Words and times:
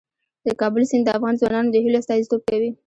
د 0.45 0.49
کابل 0.61 0.83
سیند 0.89 1.03
د 1.05 1.09
افغان 1.17 1.35
ځوانانو 1.39 1.71
د 1.71 1.75
هیلو 1.83 1.99
استازیتوب 2.01 2.41
کوي. 2.49 2.69